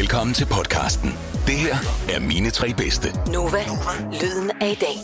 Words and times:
Velkommen 0.00 0.34
til 0.34 0.46
podcasten. 0.46 1.14
Det 1.46 1.54
her 1.54 1.76
er 2.08 2.20
mine 2.20 2.50
tre 2.50 2.74
bedste. 2.74 3.08
Nova, 3.32 3.64
lyden 4.22 4.50
af 4.60 4.70
i 4.70 4.74
dag. 4.74 4.96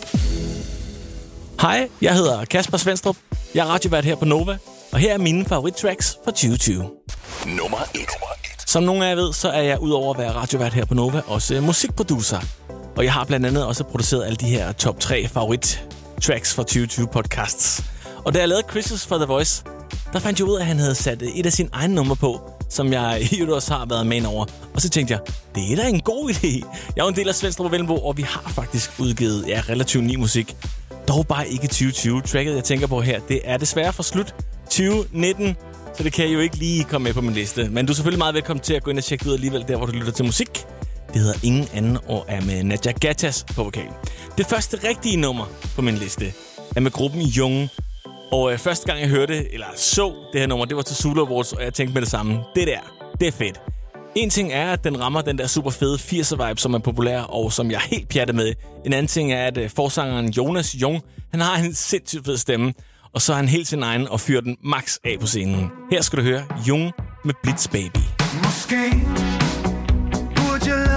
Hej, 1.60 1.88
jeg 2.02 2.14
hedder 2.14 2.44
Kasper 2.44 2.76
Svendstrup. 2.76 3.16
Jeg 3.54 3.66
er 3.66 3.70
radiovært 3.70 4.04
her 4.04 4.16
på 4.16 4.24
Nova, 4.24 4.58
og 4.92 4.98
her 4.98 5.14
er 5.14 5.18
mine 5.18 5.44
favorittracks 5.44 6.18
for 6.24 6.30
2020. 6.30 6.90
Nummer 7.46 7.78
1. 7.94 8.00
Som 8.66 8.82
nogle 8.82 9.04
af 9.06 9.08
jer 9.10 9.14
ved, 9.14 9.32
så 9.32 9.48
er 9.48 9.62
jeg 9.62 9.80
udover 9.80 10.14
at 10.14 10.18
være 10.18 10.32
radiovært 10.32 10.72
her 10.72 10.84
på 10.84 10.94
Nova, 10.94 11.20
også 11.26 11.60
musikproducer. 11.60 12.40
Og 12.96 13.04
jeg 13.04 13.12
har 13.12 13.24
blandt 13.24 13.46
andet 13.46 13.66
også 13.66 13.84
produceret 13.84 14.24
alle 14.24 14.36
de 14.36 14.46
her 14.46 14.72
top 14.72 15.00
3 15.00 15.28
favorit-tracks 15.28 16.54
for 16.54 16.62
2020 16.62 17.06
podcasts. 17.06 17.84
Og 18.24 18.34
da 18.34 18.38
jeg 18.38 18.48
lavede 18.48 18.66
Chris's 18.70 19.08
for 19.08 19.16
The 19.16 19.26
Voice, 19.26 19.64
der 20.12 20.18
fandt 20.18 20.38
jeg 20.38 20.48
ud 20.48 20.56
af, 20.56 20.60
at 20.60 20.66
han 20.66 20.78
havde 20.78 20.94
sat 20.94 21.22
et 21.22 21.46
af 21.46 21.52
sine 21.52 21.68
egne 21.72 21.94
numre 21.94 22.16
på, 22.16 22.55
som 22.68 22.92
jeg 22.92 23.18
i 23.32 23.34
øvrigt 23.34 23.52
også 23.52 23.74
har 23.74 23.86
været 23.86 24.06
med 24.06 24.26
over. 24.26 24.46
Og 24.74 24.80
så 24.80 24.88
tænkte 24.88 25.12
jeg, 25.12 25.20
det 25.54 25.72
er 25.72 25.76
da 25.76 25.88
en 25.88 26.00
god 26.00 26.30
idé. 26.30 26.66
Jeg 26.96 27.02
er 27.02 27.04
jo 27.04 27.08
en 27.08 27.16
del 27.16 27.28
af 27.28 27.34
Svendstrup 27.34 27.64
og 27.64 27.72
Vellenbo, 27.72 27.96
og 27.96 28.16
vi 28.16 28.22
har 28.22 28.52
faktisk 28.54 28.90
udgivet 28.98 29.44
ja, 29.48 29.62
relativt 29.68 30.04
ny 30.04 30.16
musik. 30.16 30.56
Dog 31.08 31.26
bare 31.26 31.48
ikke 31.48 31.66
2020. 31.66 32.22
Tracket, 32.22 32.54
jeg 32.54 32.64
tænker 32.64 32.86
på 32.86 33.00
her, 33.00 33.20
det 33.28 33.40
er 33.44 33.56
desværre 33.56 33.92
for 33.92 34.02
slut 34.02 34.34
2019. 34.64 35.56
Så 35.96 36.02
det 36.02 36.12
kan 36.12 36.24
jeg 36.24 36.34
jo 36.34 36.40
ikke 36.40 36.56
lige 36.56 36.84
komme 36.84 37.04
med 37.04 37.14
på 37.14 37.20
min 37.20 37.32
liste. 37.32 37.68
Men 37.68 37.86
du 37.86 37.92
er 37.92 37.94
selvfølgelig 37.94 38.18
meget 38.18 38.34
velkommen 38.34 38.62
til 38.62 38.74
at 38.74 38.82
gå 38.82 38.90
ind 38.90 38.98
og 38.98 39.04
tjekke 39.04 39.28
ud 39.28 39.34
alligevel, 39.34 39.64
der 39.68 39.76
hvor 39.76 39.86
du 39.86 39.92
lytter 39.92 40.12
til 40.12 40.24
musik. 40.24 40.64
Det 41.12 41.20
hedder 41.20 41.38
Ingen 41.42 41.68
Anden 41.74 41.98
og 42.08 42.24
er 42.28 42.40
med 42.40 42.64
Nadja 42.64 42.92
Gattas 42.92 43.44
på 43.54 43.64
vokal. 43.64 43.88
Det 44.38 44.46
første 44.46 44.88
rigtige 44.88 45.16
nummer 45.16 45.44
på 45.76 45.82
min 45.82 45.94
liste 45.94 46.32
er 46.76 46.80
med 46.80 46.90
gruppen 46.90 47.20
Jung. 47.22 47.70
Og 48.32 48.52
øh, 48.52 48.58
første 48.58 48.86
gang 48.86 49.00
jeg 49.00 49.08
hørte, 49.08 49.52
eller 49.52 49.66
så 49.76 50.14
det 50.32 50.40
her 50.40 50.46
nummer, 50.46 50.64
det 50.64 50.76
var 50.76 50.82
til 50.82 50.96
Zulu 50.96 51.26
Awards, 51.26 51.52
og 51.52 51.62
jeg 51.62 51.74
tænkte 51.74 51.94
med 51.94 52.02
det 52.02 52.10
samme. 52.10 52.38
Det 52.54 52.66
der, 52.66 52.80
det 53.20 53.28
er 53.28 53.32
fedt. 53.32 53.60
En 54.14 54.30
ting 54.30 54.52
er, 54.52 54.72
at 54.72 54.84
den 54.84 55.00
rammer 55.00 55.20
den 55.20 55.38
der 55.38 55.46
super 55.46 55.70
fede 55.70 55.94
80'er 55.96 56.46
vibe, 56.46 56.60
som 56.60 56.74
er 56.74 56.78
populær, 56.78 57.20
og 57.20 57.52
som 57.52 57.70
jeg 57.70 57.76
er 57.76 57.88
helt 57.90 58.08
pjattet 58.08 58.36
med. 58.36 58.54
En 58.86 58.92
anden 58.92 59.06
ting 59.06 59.32
er, 59.32 59.46
at 59.46 59.58
øh, 59.58 59.70
forsangeren 59.70 60.30
Jonas 60.30 60.74
Jung, 60.74 61.02
han 61.30 61.40
har 61.40 61.56
en 61.56 61.74
sindssygt 61.74 62.24
fed 62.24 62.36
stemme, 62.36 62.72
og 63.14 63.22
så 63.22 63.32
er 63.32 63.36
han 63.36 63.48
helt 63.48 63.68
sin 63.68 63.82
egen 63.82 64.08
og 64.08 64.20
fyrer 64.20 64.40
den 64.40 64.56
max 64.64 64.96
af 65.04 65.16
på 65.20 65.26
scenen. 65.26 65.70
Her 65.90 66.00
skal 66.02 66.18
du 66.18 66.22
høre 66.24 66.44
Jung 66.68 66.92
med 67.24 67.34
Blitz 67.42 67.68
Baby. 67.68 68.04
Måske 68.44 68.90
burde 70.36 70.70
jeg 70.70 70.95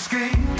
escape. 0.00 0.59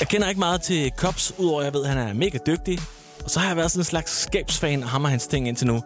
Jeg 0.00 0.08
kender 0.08 0.28
ikke 0.28 0.38
meget 0.38 0.60
til 0.60 0.92
Cops, 0.96 1.32
udover 1.38 1.60
at 1.60 1.64
jeg 1.64 1.74
ved, 1.74 1.82
at 1.84 1.88
han 1.88 1.98
er 2.08 2.12
mega 2.12 2.38
dygtig. 2.46 2.78
Og 3.24 3.30
så 3.30 3.40
har 3.40 3.46
jeg 3.46 3.56
været 3.56 3.70
sådan 3.70 3.80
en 3.80 3.84
slags 3.84 4.22
skabsfan 4.22 4.82
af 4.82 4.88
ham 4.88 5.04
og 5.04 5.10
hans 5.10 5.26
ting 5.26 5.48
indtil 5.48 5.66
nu. 5.66 5.82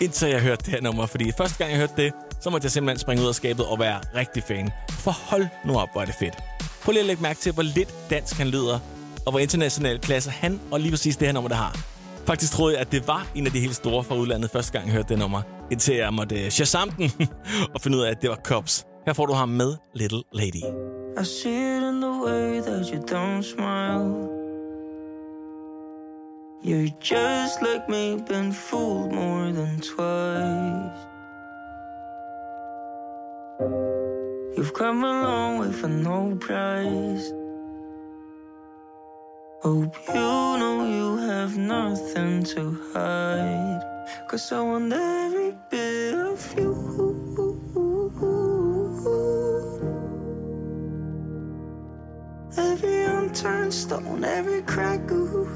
Indtil 0.00 0.28
jeg 0.28 0.40
hørte 0.40 0.64
det 0.64 0.72
her 0.74 0.80
nummer, 0.80 1.06
fordi 1.06 1.32
første 1.38 1.58
gang 1.58 1.70
jeg 1.70 1.78
hørte 1.78 1.92
det, 1.96 2.12
så 2.40 2.50
måtte 2.50 2.64
jeg 2.64 2.72
simpelthen 2.72 2.98
springe 2.98 3.22
ud 3.22 3.28
af 3.28 3.34
skabet 3.34 3.66
og 3.66 3.78
være 3.78 4.00
rigtig 4.14 4.42
fan. 4.42 4.70
For 4.90 5.10
hold 5.10 5.46
nu 5.64 5.78
op, 5.78 5.88
hvor 5.92 6.00
er 6.00 6.04
det 6.04 6.14
fedt. 6.18 6.34
Prøv 6.82 6.92
lige 6.92 7.00
at 7.00 7.06
lægge 7.06 7.22
mærke 7.22 7.40
til, 7.40 7.52
hvor 7.52 7.62
lidt 7.62 7.94
dansk 8.10 8.36
han 8.36 8.48
lyder, 8.48 8.78
og 9.26 9.30
hvor 9.32 9.38
international 9.38 9.98
klasse 9.98 10.30
han 10.30 10.60
og 10.70 10.80
lige 10.80 10.90
præcis 10.90 11.16
det 11.16 11.28
her 11.28 11.32
nummer, 11.32 11.48
der 11.48 11.56
har. 11.56 11.78
Faktisk 12.26 12.52
troede 12.52 12.74
jeg, 12.74 12.80
at 12.80 12.92
det 12.92 13.08
var 13.08 13.26
en 13.34 13.46
af 13.46 13.52
de 13.52 13.60
helt 13.60 13.76
store 13.76 14.04
fra 14.04 14.14
udlandet 14.14 14.50
første 14.50 14.72
gang, 14.72 14.86
jeg 14.86 14.94
hørte 14.94 15.08
det 15.08 15.18
nummer. 15.18 15.42
Indtil 15.70 15.94
jeg 15.94 16.14
måtte 16.14 16.44
øh, 16.44 16.50
shazam 16.50 16.90
den 16.90 17.12
og 17.74 17.80
finde 17.80 17.98
ud 17.98 18.02
af, 18.02 18.10
at 18.10 18.22
det 18.22 18.30
var 18.30 18.38
Cops. 18.44 18.84
Her 19.06 19.12
får 19.12 19.26
du 19.26 19.32
ham 19.32 19.48
med 19.48 19.76
Little 19.94 20.22
Lady. 20.32 20.93
I 21.16 21.22
see 21.22 21.54
it 21.54 21.82
in 21.84 22.00
the 22.00 22.18
way 22.24 22.58
that 22.58 22.90
you 22.90 22.98
don't 22.98 23.44
smile. 23.44 24.28
You're 26.60 26.88
just 26.98 27.62
like 27.62 27.88
me, 27.88 28.20
been 28.28 28.50
fooled 28.50 29.12
more 29.12 29.52
than 29.52 29.80
twice. 29.80 30.98
You've 34.56 34.74
come 34.74 35.04
a 35.04 35.22
long 35.22 35.58
way 35.60 35.70
for 35.70 35.86
no 35.86 36.34
price. 36.34 37.30
Hope 39.62 39.94
you 40.08 40.14
know 40.14 40.84
you 40.84 41.16
have 41.28 41.56
nothing 41.56 42.42
to 42.42 42.76
hide. 42.92 43.82
Cause 44.28 44.50
I 44.50 44.60
want 44.62 44.90
stone, 53.74 54.24
every 54.24 54.62
crack. 54.62 55.10
Ooh. 55.10 55.48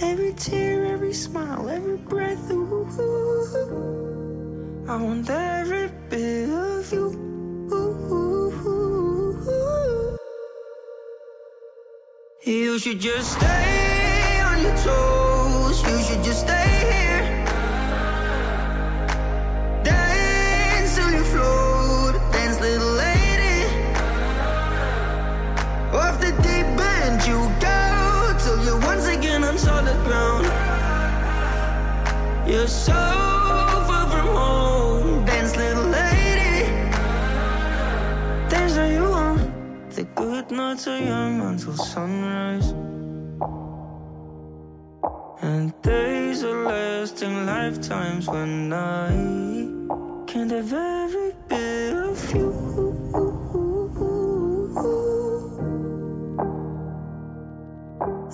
Every 0.00 0.32
tear, 0.34 0.84
every 0.86 1.12
smile, 1.12 1.68
every 1.68 1.96
breath. 1.96 2.50
Ooh. 2.50 2.86
I 4.88 5.02
want 5.02 5.30
every 5.30 5.90
bit 6.10 6.50
of 6.50 6.92
you. 6.92 7.22
You 12.44 12.78
should 12.78 13.00
just 13.00 13.32
stay 13.32 14.40
on 14.40 14.62
your 14.62 14.76
toes. 14.76 15.82
You 15.82 15.98
should 16.06 16.22
just 16.22 16.40
stay 16.40 16.92
here. 16.92 17.05
Nights 40.56 40.88
are 40.88 40.98
young 40.98 41.40
until 41.42 41.76
sunrise. 41.76 42.70
And 45.42 45.72
days 45.82 46.42
are 46.44 46.64
lasting 46.64 47.44
lifetimes 47.44 48.26
when 48.26 48.72
I 48.72 49.10
can't 50.26 50.50
have 50.50 50.72
every 50.72 51.32
bit 51.48 51.92
of 51.94 52.34
you. 52.34 52.48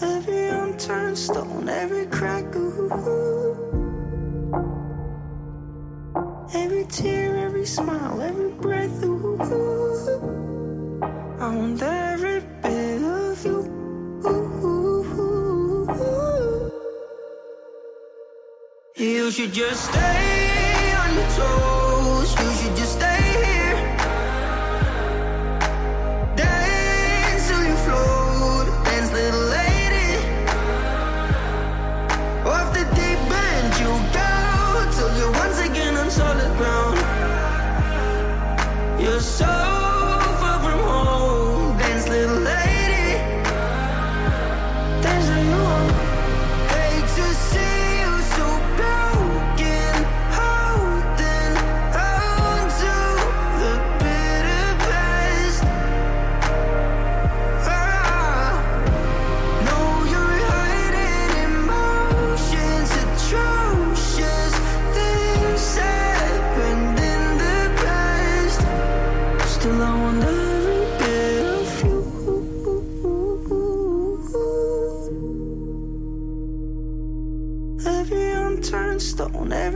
Every 0.01 0.49
unturned 0.49 1.19
stone, 1.19 1.69
every 1.69 2.07
crack. 2.07 2.55
Ooh. 2.55 3.33
Every 6.55 6.85
tear, 6.85 7.37
every 7.39 7.67
smile, 7.67 8.21
every 8.21 8.51
breath. 8.51 9.05
Ooh. 9.05 9.92
You 19.23 19.31
should 19.31 19.53
just 19.53 19.85
stay 19.85 20.95
on 20.99 21.15
your 21.15 21.29
toes. 21.29 21.82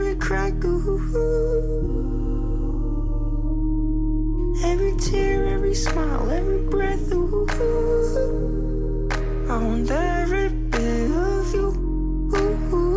Every 0.07 0.19
crack. 0.19 0.63
Ooh. 0.63 0.99
Every 4.63 4.93
tear, 4.97 5.45
every 5.47 5.73
smile, 5.73 6.29
every 6.29 6.61
breath. 6.69 7.11
Ooh. 7.13 7.47
I 9.49 9.57
want 9.63 9.91
every 9.91 10.49
bit 10.49 11.11
of 11.11 11.53
you. 11.53 11.67
Ooh. 12.33 12.95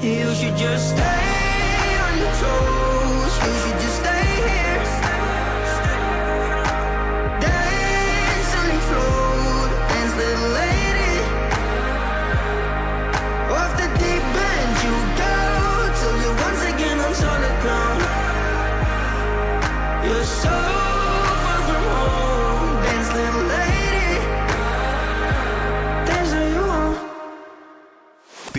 You 0.00 0.34
should 0.34 0.56
just 0.56 0.90
stay 0.90 1.11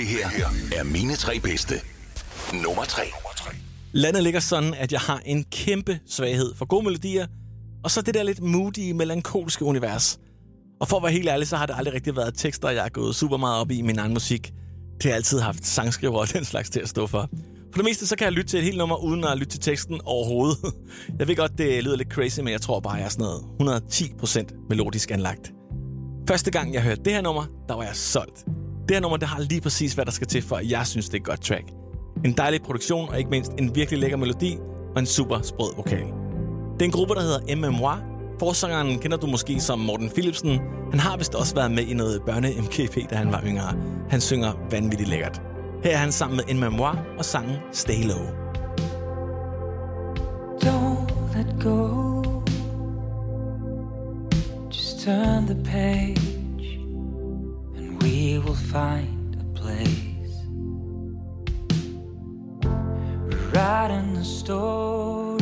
Det 0.03 0.11
her 0.11 0.27
er 0.79 0.83
mine 0.83 1.15
tre 1.15 1.39
bedste. 1.39 1.75
Nummer 2.53 2.83
tre. 2.83 3.01
Landet 3.91 4.23
ligger 4.23 4.39
sådan, 4.39 4.73
at 4.73 4.91
jeg 4.91 4.99
har 4.99 5.21
en 5.25 5.43
kæmpe 5.51 5.99
svaghed 6.07 6.55
for 6.55 6.65
gode 6.65 6.83
melodier, 6.83 7.27
og 7.83 7.91
så 7.91 8.01
det 8.01 8.13
der 8.13 8.23
lidt 8.23 8.41
moody, 8.41 8.91
melankolske 8.91 9.65
univers. 9.65 10.19
Og 10.81 10.87
for 10.87 10.97
at 10.97 11.03
være 11.03 11.11
helt 11.11 11.29
ærlig, 11.29 11.47
så 11.47 11.55
har 11.55 11.65
det 11.65 11.75
aldrig 11.77 11.93
rigtig 11.93 12.15
været 12.15 12.33
tekster, 12.37 12.69
jeg 12.69 12.85
er 12.85 12.89
gået 12.89 13.15
super 13.15 13.37
meget 13.37 13.61
op 13.61 13.71
i 13.71 13.81
min 13.81 13.99
egen 13.99 14.13
musik. 14.13 14.43
Det 14.93 15.03
har 15.03 15.09
jeg 15.09 15.15
altid 15.15 15.39
haft 15.39 15.65
sangskriver 15.65 16.17
og 16.17 16.33
den 16.33 16.45
slags 16.45 16.69
til 16.69 16.79
at 16.79 16.89
stå 16.89 17.07
for. 17.07 17.29
For 17.71 17.77
det 17.77 17.85
meste, 17.85 18.07
så 18.07 18.15
kan 18.15 18.25
jeg 18.25 18.33
lytte 18.33 18.49
til 18.49 18.57
et 18.57 18.63
helt 18.63 18.77
nummer, 18.77 18.95
uden 18.95 19.23
at 19.23 19.37
lytte 19.37 19.51
til 19.51 19.59
teksten 19.59 20.01
overhovedet. 20.05 20.57
Jeg 21.19 21.27
ved 21.27 21.35
godt, 21.35 21.57
det 21.57 21.83
lyder 21.83 21.97
lidt 21.97 22.13
crazy, 22.13 22.39
men 22.39 22.47
jeg 22.47 22.61
tror 22.61 22.79
bare, 22.79 22.93
jeg 22.93 23.05
er 23.05 23.09
sådan 23.09 23.27
noget 23.59 23.81
110% 23.93 24.67
melodisk 24.69 25.11
anlagt. 25.11 25.53
Første 26.27 26.51
gang, 26.51 26.73
jeg 26.73 26.81
hørte 26.81 27.01
det 27.05 27.13
her 27.13 27.21
nummer, 27.21 27.45
der 27.69 27.75
var 27.75 27.83
jeg 27.83 27.95
solgt. 27.95 28.45
Det 28.87 28.95
her 28.95 28.99
nummer, 28.99 29.17
det 29.17 29.27
har 29.27 29.41
lige 29.41 29.61
præcis, 29.61 29.93
hvad 29.93 30.05
der 30.05 30.11
skal 30.11 30.27
til, 30.27 30.41
for 30.41 30.55
at 30.55 30.71
jeg 30.71 30.87
synes, 30.87 31.05
det 31.05 31.13
er 31.13 31.17
et 31.17 31.25
godt 31.25 31.41
track. 31.41 31.65
En 32.25 32.33
dejlig 32.37 32.61
produktion, 32.61 33.09
og 33.09 33.17
ikke 33.17 33.29
mindst 33.29 33.51
en 33.57 33.75
virkelig 33.75 33.99
lækker 33.99 34.17
melodi, 34.17 34.57
og 34.95 34.99
en 34.99 35.05
super 35.05 35.41
sprød 35.41 35.75
vokal. 35.75 36.05
Det 36.73 36.81
er 36.81 36.85
en 36.85 36.91
gruppe, 36.91 37.13
der 37.15 37.21
hedder 37.21 37.55
MMY. 37.55 38.13
Forsangeren 38.39 38.99
kender 38.99 39.17
du 39.17 39.27
måske 39.27 39.59
som 39.59 39.79
Morten 39.79 40.09
Philipsen. 40.09 40.59
Han 40.91 40.99
har 40.99 41.17
vist 41.17 41.35
også 41.35 41.55
været 41.55 41.71
med 41.71 41.83
i 41.83 41.93
noget 41.93 42.21
børne-MKP, 42.21 43.07
da 43.09 43.15
han 43.15 43.31
var 43.31 43.43
yngre. 43.45 43.75
Han 44.09 44.21
synger 44.21 44.53
vanvittigt 44.71 45.09
lækkert. 45.09 45.41
Her 45.83 45.91
er 45.91 45.97
han 45.97 46.11
sammen 46.11 46.39
med 46.47 46.55
MMY 46.55 46.97
og 47.17 47.25
sangen 47.25 47.55
Stay 47.71 48.03
Low. 48.03 48.25
Don't 50.63 51.37
let 51.37 51.63
go. 51.63 52.23
Just 54.71 55.05
turn 55.05 55.45
the 55.47 55.63
page, 55.63 56.32
will 58.53 58.59
find 58.59 59.35
a 59.41 59.59
place. 59.59 60.35
We're 63.25 63.49
writing 63.51 64.13
the 64.13 64.23
story, 64.23 65.39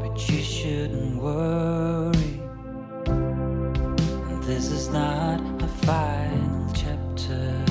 but 0.00 0.14
you 0.28 0.40
shouldn't 0.40 1.20
worry. 1.20 2.40
This 4.46 4.70
is 4.70 4.88
not 4.88 5.40
a 5.60 5.68
final 5.86 6.72
chapter. 6.74 7.64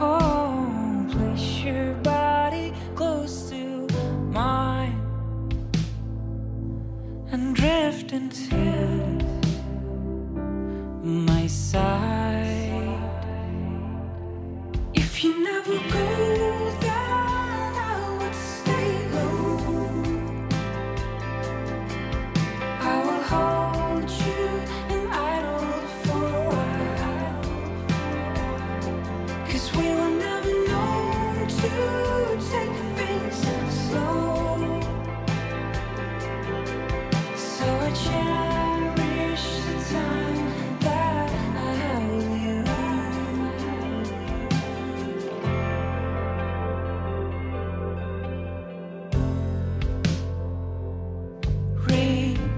Oh, 0.00 1.06
place 1.12 1.62
your 1.64 1.94
body 2.02 2.72
close 2.96 3.50
to 3.50 3.86
mine 4.32 4.98
and 7.30 7.54
drift 7.54 8.12
into. 8.12 8.65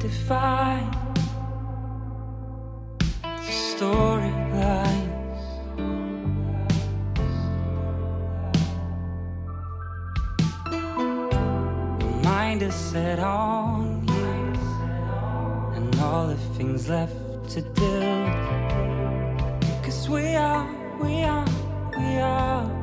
find 0.08 0.92
the 3.22 3.52
storylines. 3.52 5.08
My 12.02 12.22
mind 12.22 12.62
is 12.62 12.74
set 12.74 13.18
on 13.18 14.06
you, 14.08 15.74
and 15.76 16.00
all 16.00 16.26
the 16.28 16.36
things 16.56 16.88
left 16.88 17.14
to 17.50 17.60
do. 17.60 18.00
Cause 19.82 20.08
we 20.08 20.34
are, 20.36 20.66
we 21.00 21.22
are, 21.22 21.46
we 21.96 22.18
are. 22.18 22.77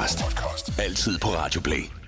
podcast. 0.00 0.78
Altid 0.78 1.20
på 1.20 1.28
Radio 1.28 1.60
Play. 1.60 1.99